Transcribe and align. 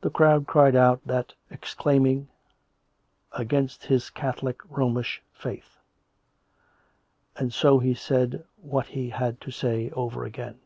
The 0.00 0.10
crowd 0.10 0.48
cried 0.48 0.74
out 0.74 1.02
at 1.02 1.06
that, 1.06 1.34
exclaiming 1.48 2.26
against 3.30 3.88
this 3.88 4.10
Catholic 4.10 4.58
Romish 4.68 5.22
Faith; 5.32 5.78
and 7.36 7.54
so 7.54 7.78
he 7.78 7.94
said 7.94 8.44
what 8.56 8.86
he 8.88 9.10
had 9.10 9.40
to 9.42 9.52
say, 9.52 9.90
over 9.90 10.24
again. 10.24 10.58